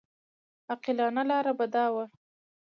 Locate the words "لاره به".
1.29-1.65